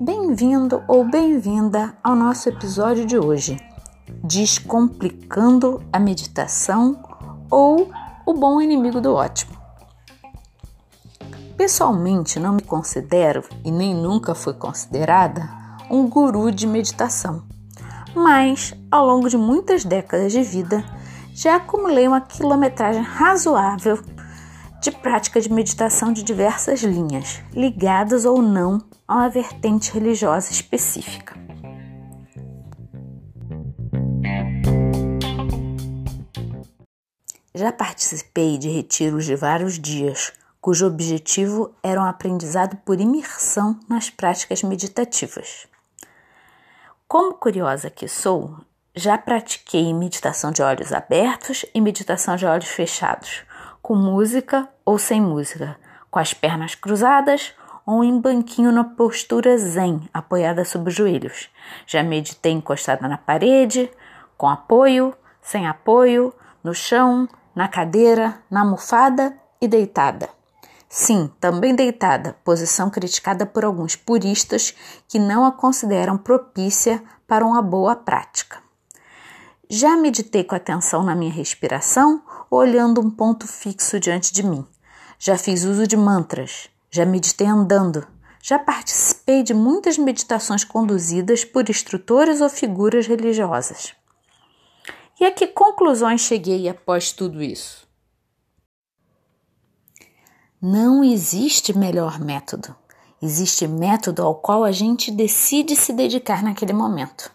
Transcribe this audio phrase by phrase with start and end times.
[0.00, 3.56] Bem-vindo ou bem-vinda ao nosso episódio de hoje,
[4.22, 7.02] Descomplicando a Meditação
[7.50, 7.90] ou
[8.24, 9.56] o Bom Inimigo do Ótimo.
[11.56, 15.48] Pessoalmente, não me considero e nem nunca fui considerada
[15.90, 17.42] um guru de meditação,
[18.14, 20.84] mas ao longo de muitas décadas de vida
[21.34, 23.98] já acumulei uma quilometragem razoável
[24.86, 31.34] de prática de meditação de diversas linhas, ligadas ou não a uma vertente religiosa específica.
[37.52, 44.08] Já participei de retiros de vários dias, cujo objetivo era um aprendizado por imersão nas
[44.08, 45.66] práticas meditativas.
[47.08, 48.56] Como curiosa que sou,
[48.94, 53.42] já pratiquei meditação de olhos abertos e meditação de olhos fechados,
[53.86, 55.78] com música ou sem música,
[56.10, 57.54] com as pernas cruzadas
[57.86, 61.48] ou em banquinho na postura zen, apoiada sobre os joelhos.
[61.86, 63.88] Já meditei encostada na parede,
[64.36, 70.28] com apoio, sem apoio, no chão, na cadeira, na almofada e deitada.
[70.88, 74.74] Sim, também deitada, posição criticada por alguns puristas
[75.06, 78.58] que não a consideram propícia para uma boa prática.
[79.70, 84.66] Já meditei com atenção na minha respiração, olhando um ponto fixo diante de mim.
[85.18, 88.06] Já fiz uso de mantras, já meditei andando,
[88.42, 93.94] já participei de muitas meditações conduzidas por instrutores ou figuras religiosas.
[95.18, 97.86] E a que conclusões cheguei após tudo isso?
[100.60, 102.74] Não existe melhor método.
[103.22, 107.32] Existe método ao qual a gente decide se dedicar naquele momento.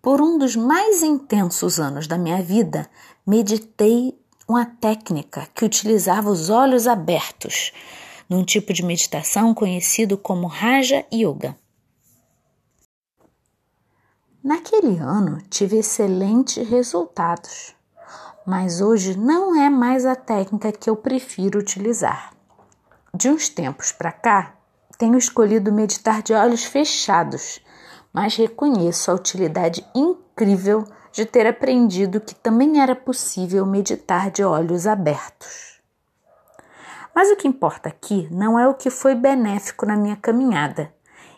[0.00, 2.90] Por um dos mais intensos anos da minha vida,
[3.26, 7.72] meditei uma técnica que utilizava os olhos abertos,
[8.28, 11.56] num tipo de meditação conhecido como Raja Yoga.
[14.42, 17.74] Naquele ano tive excelentes resultados,
[18.44, 22.34] mas hoje não é mais a técnica que eu prefiro utilizar.
[23.14, 24.54] De uns tempos para cá,
[24.98, 27.60] tenho escolhido meditar de olhos fechados,
[28.12, 34.86] mas reconheço a utilidade incrível de ter aprendido que também era possível meditar de olhos
[34.86, 35.80] abertos.
[37.14, 40.92] Mas o que importa aqui não é o que foi benéfico na minha caminhada,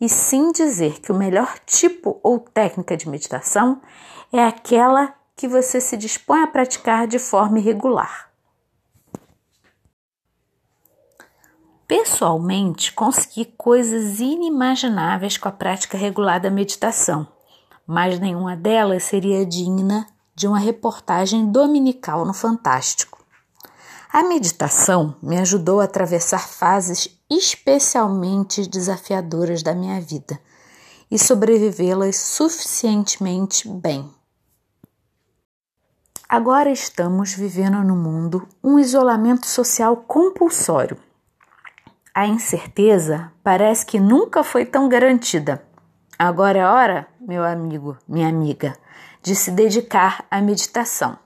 [0.00, 3.82] e sim dizer que o melhor tipo ou técnica de meditação
[4.32, 8.28] é aquela que você se dispõe a praticar de forma irregular.
[11.86, 17.26] Pessoalmente, consegui coisas inimagináveis com a prática regular da meditação,
[17.88, 23.24] mas nenhuma delas seria digna de uma reportagem dominical no Fantástico.
[24.12, 30.38] A meditação me ajudou a atravessar fases especialmente desafiadoras da minha vida
[31.10, 34.10] e sobrevivê-las suficientemente bem.
[36.28, 40.98] Agora estamos vivendo no mundo um isolamento social compulsório.
[42.14, 45.67] A incerteza parece que nunca foi tão garantida.
[46.18, 48.76] Agora é hora, meu amigo, minha amiga,
[49.22, 51.16] de se dedicar à meditação.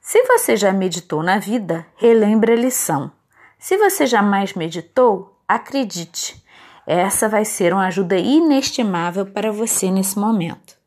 [0.00, 3.10] Se você já meditou na vida, relembre a lição.
[3.58, 6.40] Se você jamais meditou, acredite,
[6.86, 10.78] essa vai ser uma ajuda inestimável para você nesse momento.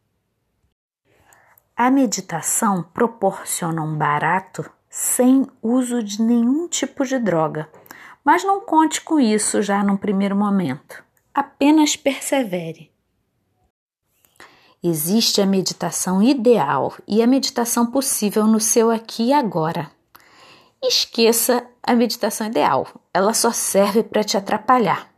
[1.75, 7.67] A meditação proporciona um barato sem uso de nenhum tipo de droga,
[8.23, 11.10] mas não conte com isso já num primeiro momento.
[11.33, 12.91] Apenas persevere.
[14.83, 19.89] Existe a meditação ideal e a meditação possível no seu aqui e agora.
[20.83, 25.09] Esqueça a meditação ideal, ela só serve para te atrapalhar.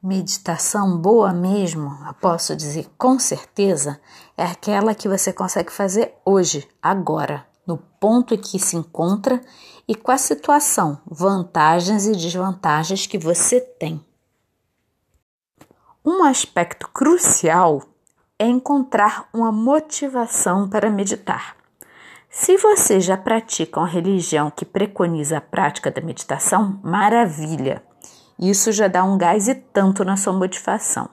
[0.00, 4.00] Meditação boa mesmo, eu posso dizer com certeza,
[4.36, 9.40] é aquela que você consegue fazer hoje, agora, no ponto em que se encontra
[9.86, 14.04] e com a situação, vantagens e desvantagens que você tem.
[16.04, 17.82] Um aspecto crucial
[18.36, 21.54] é encontrar uma motivação para meditar.
[22.28, 27.84] Se você já pratica uma religião que preconiza a prática da meditação, maravilha!
[28.36, 31.08] Isso já dá um gás e tanto na sua motivação.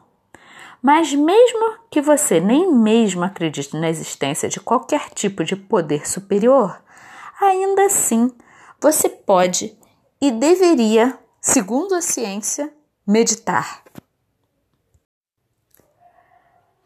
[0.88, 6.81] Mas mesmo que você nem mesmo acredite na existência de qualquer tipo de poder superior,
[7.42, 8.31] ainda assim
[8.80, 9.78] você pode
[10.22, 12.74] e deveria, segundo a ciência,
[13.06, 13.84] meditar.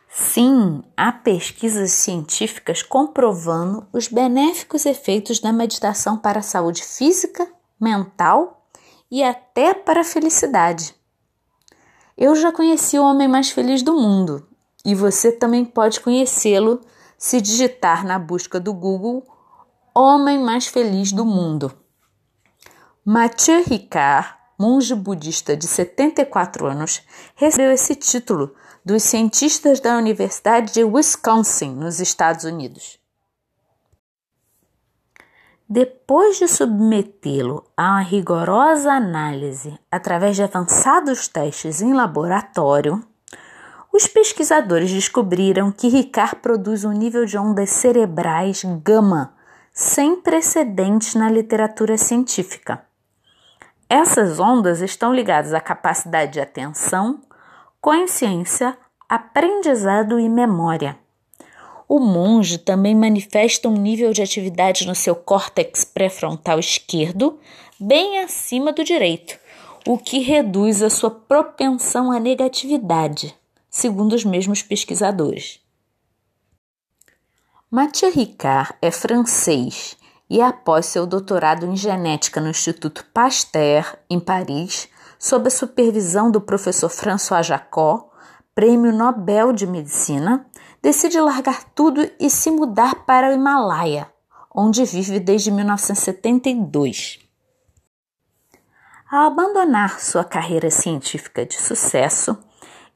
[0.09, 7.47] Sim, há pesquisas científicas comprovando os benéficos efeitos da meditação para a saúde física,
[7.79, 8.65] mental
[9.11, 10.99] e até para a felicidade.
[12.17, 14.47] Eu já conheci o homem mais feliz do mundo
[14.85, 16.81] e você também pode conhecê-lo
[17.17, 19.23] se digitar na busca do Google
[19.93, 21.71] Homem mais feliz do mundo.
[23.03, 27.01] Mathieu Ricard, monge budista de 74 anos,
[27.35, 28.55] recebeu esse título
[28.85, 33.00] dos cientistas da Universidade de Wisconsin, nos Estados Unidos.
[35.73, 43.01] Depois de submetê-lo a uma rigorosa análise através de avançados testes em laboratório,
[43.93, 49.33] os pesquisadores descobriram que Ricard produz um nível de ondas cerebrais gama
[49.71, 52.83] sem precedentes na literatura científica.
[53.89, 57.21] Essas ondas estão ligadas à capacidade de atenção,
[57.79, 58.77] consciência,
[59.07, 61.00] aprendizado e memória.
[61.93, 67.37] O monge também manifesta um nível de atividade no seu córtex pré-frontal esquerdo
[67.77, 69.37] bem acima do direito,
[69.85, 73.35] o que reduz a sua propensão à negatividade
[73.69, 75.59] segundo os mesmos pesquisadores.
[77.69, 79.97] Mathieu Ricard é francês
[80.29, 84.87] e, após seu doutorado em genética no Instituto Pasteur, em Paris,
[85.19, 88.05] sob a supervisão do professor François Jacob,
[88.55, 90.45] prêmio Nobel de Medicina,
[90.81, 94.07] decide largar tudo e se mudar para o Himalaia,
[94.53, 97.19] onde vive desde 1972.
[99.09, 102.37] Ao abandonar sua carreira científica de sucesso,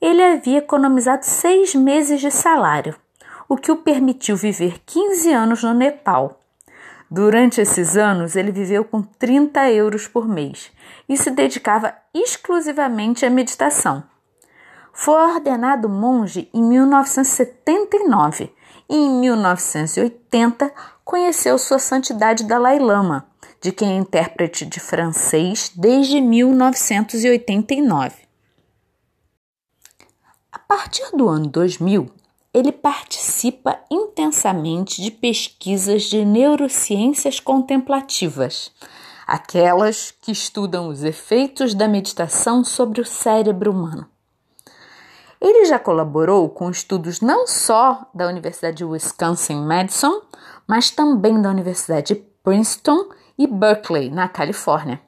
[0.01, 2.95] ele havia economizado seis meses de salário,
[3.47, 6.39] o que o permitiu viver 15 anos no Nepal.
[7.09, 10.71] Durante esses anos, ele viveu com 30 euros por mês
[11.07, 14.03] e se dedicava exclusivamente à meditação.
[14.97, 18.49] Foi ordenado monge em 1979
[18.89, 20.71] e, em 1980,
[21.03, 23.27] conheceu Sua Santidade Dalai Lama,
[23.59, 28.15] de quem é intérprete de francês desde 1989.
[30.49, 32.09] A partir do ano 2000,
[32.53, 38.71] ele participa intensamente de pesquisas de neurociências contemplativas,
[39.27, 44.14] aquelas que estudam os efeitos da meditação sobre o cérebro humano.
[45.39, 50.21] Ele já colaborou com estudos não só da Universidade de Wisconsin-Madison,
[50.67, 55.01] mas também da Universidade de Princeton e Berkeley, na Califórnia.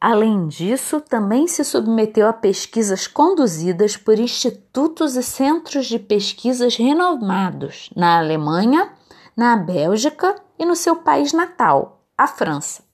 [0.00, 7.90] Além disso, também se submeteu a pesquisas conduzidas por institutos e centros de pesquisas renomados
[7.96, 8.92] na Alemanha,
[9.36, 12.87] na Bélgica e no seu país natal, a França.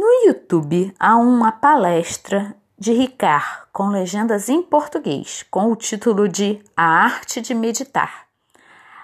[0.00, 6.62] No YouTube há uma palestra de Ricard com legendas em português, com o título de
[6.76, 8.28] A Arte de Meditar.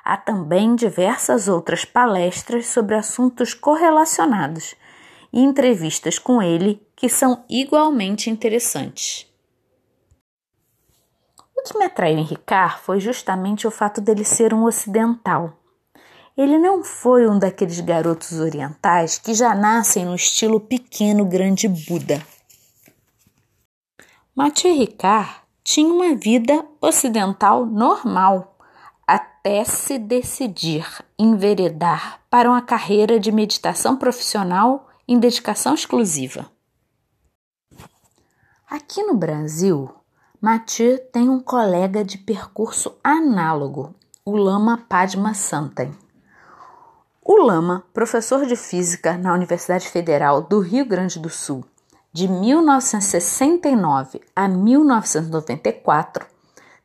[0.04, 4.76] Há também diversas outras palestras sobre assuntos correlacionados
[5.32, 9.26] e entrevistas com ele que são igualmente interessantes.
[11.56, 15.58] O que me atraiu em Ricard foi justamente o fato dele ser um ocidental.
[16.36, 22.20] Ele não foi um daqueles garotos orientais que já nascem no estilo pequeno grande Buda.
[24.34, 25.30] Mathieu Ricard
[25.62, 28.58] tinha uma vida ocidental normal
[29.06, 30.84] até se decidir
[31.16, 36.50] enveredar para uma carreira de meditação profissional em dedicação exclusiva.
[38.68, 39.88] Aqui no Brasil,
[40.40, 43.94] Mathieu tem um colega de percurso análogo,
[44.24, 46.03] o Lama Padma Santen.
[47.26, 51.64] O Lama, professor de física na Universidade Federal do Rio Grande do Sul,
[52.12, 56.26] de 1969 a 1994,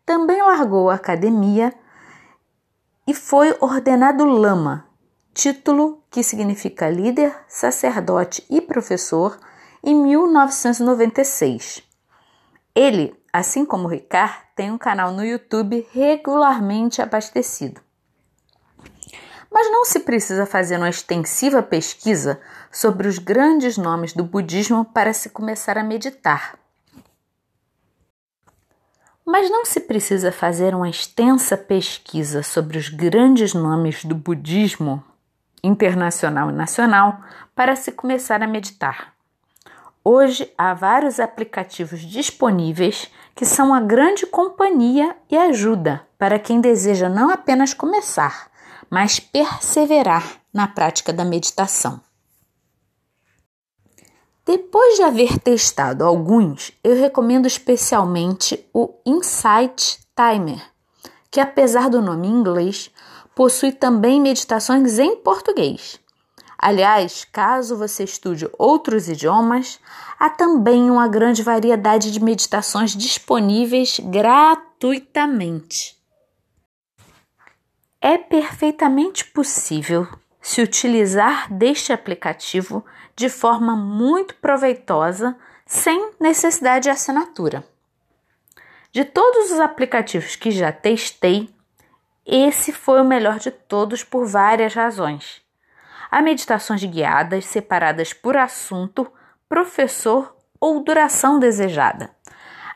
[0.06, 1.74] também largou a academia
[3.06, 4.86] e foi ordenado lama
[5.34, 9.38] título que significa líder, sacerdote e professor,
[9.84, 11.84] em 1996.
[12.74, 17.89] Ele, assim como Ricard, tem um canal no YouTube regularmente abastecido.
[19.52, 22.40] Mas não se precisa fazer uma extensiva pesquisa
[22.72, 26.58] sobre os grandes nomes do budismo para se começar a meditar.
[29.26, 35.04] Mas não se precisa fazer uma extensa pesquisa sobre os grandes nomes do budismo
[35.64, 37.20] internacional e nacional
[37.56, 39.14] para se começar a meditar.
[40.04, 47.08] Hoje há vários aplicativos disponíveis que são a grande companhia e ajuda para quem deseja
[47.08, 48.49] não apenas começar,
[48.90, 52.02] mas perseverar na prática da meditação.
[54.46, 60.60] Depois de haver testado alguns, eu recomendo especialmente o Insight Timer,
[61.30, 62.90] que apesar do nome em inglês,
[63.36, 66.00] possui também meditações em português.
[66.58, 69.80] Aliás, caso você estude outros idiomas,
[70.20, 75.99] há também uma grande variedade de meditações disponíveis gratuitamente.
[78.02, 80.08] É perfeitamente possível
[80.42, 87.62] se utilizar deste aplicativo de forma muito proveitosa, sem necessidade de assinatura.
[88.94, 91.54] De todos os aplicativos que já testei,
[92.26, 95.42] esse foi o melhor de todos por várias razões.
[96.10, 99.12] Há meditações guiadas separadas por assunto,
[99.50, 102.10] professor ou duração desejada.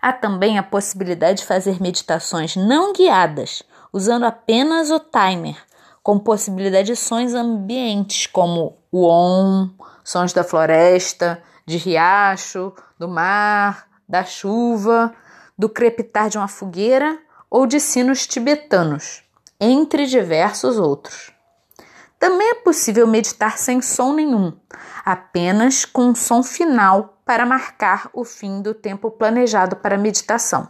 [0.01, 5.55] Há também a possibilidade de fazer meditações não guiadas, usando apenas o timer,
[6.01, 9.69] com possibilidade de sons ambientes como o OM,
[10.03, 15.13] sons da floresta, de riacho, do mar, da chuva,
[15.57, 17.19] do crepitar de uma fogueira
[17.49, 19.23] ou de sinos tibetanos,
[19.59, 21.31] entre diversos outros.
[22.19, 24.53] Também é possível meditar sem som nenhum,
[25.05, 30.67] apenas com um som final para marcar o fim do tempo planejado para a meditação.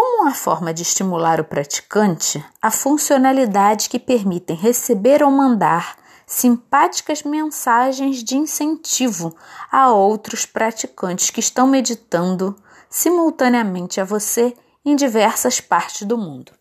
[0.00, 7.24] Como uma forma de estimular o praticante, a funcionalidade que permitem receber ou mandar simpáticas
[7.24, 9.36] mensagens de incentivo
[9.68, 12.54] a outros praticantes que estão meditando
[12.88, 16.52] simultaneamente a você em diversas partes do mundo.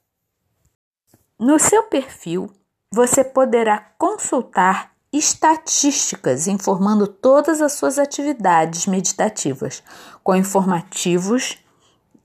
[1.39, 2.51] No seu perfil,
[2.91, 9.84] você poderá consultar estatísticas informando todas as suas atividades meditativas,
[10.24, 11.60] com informativos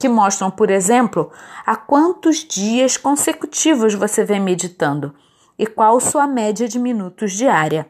[0.02, 1.30] que mostram, por exemplo,
[1.64, 5.14] há quantos dias consecutivos você vem meditando
[5.56, 7.88] e qual sua média de minutos diária.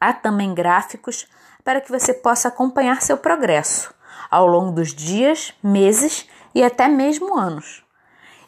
[0.00, 1.28] Há também gráficos
[1.62, 3.92] para que você possa acompanhar seu progresso
[4.30, 7.84] ao longo dos dias, meses e até mesmo anos.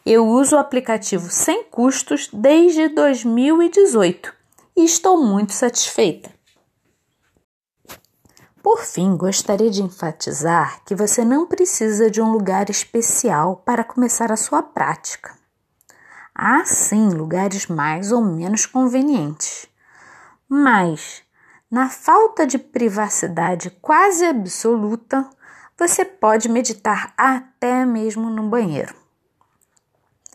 [0.03, 4.33] Eu uso o aplicativo sem custos desde 2018
[4.75, 6.34] e estou muito satisfeita.
[8.65, 14.31] Por fim, gostaria de enfatizar que você não precisa de um lugar especial para começar
[14.31, 15.37] a sua prática.
[16.33, 19.67] Há sim lugares mais ou menos convenientes,
[20.49, 21.21] mas
[21.69, 25.29] na falta de privacidade quase absoluta,
[25.77, 28.95] você pode meditar até mesmo no banheiro.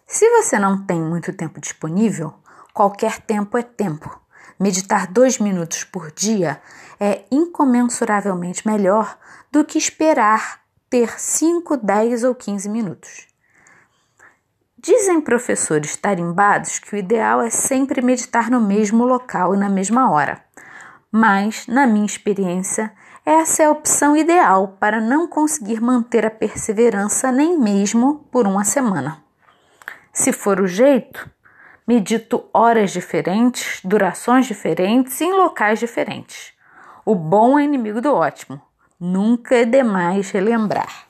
[0.06, 2.32] Se você não tem muito tempo disponível,
[2.72, 4.19] qualquer tempo é tempo.
[4.60, 6.60] Meditar dois minutos por dia
[7.00, 9.16] é incomensuravelmente melhor
[9.50, 13.26] do que esperar ter 5, 10 ou 15 minutos.
[14.76, 20.10] Dizem professores tarimbados que o ideal é sempre meditar no mesmo local e na mesma
[20.10, 20.44] hora,
[21.10, 22.92] mas, na minha experiência,
[23.24, 28.64] essa é a opção ideal para não conseguir manter a perseverança nem mesmo por uma
[28.64, 29.24] semana.
[30.12, 31.30] Se for o jeito,
[31.86, 36.52] medito horas diferentes, durações diferentes e em locais diferentes.
[37.04, 38.60] O bom é inimigo do ótimo.
[38.98, 41.09] Nunca é demais relembrar.